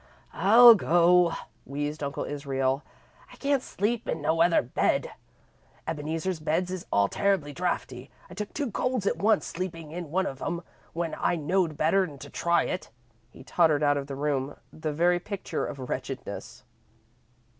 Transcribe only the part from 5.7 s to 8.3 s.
Ebeneezer's beds is all terrible drafty,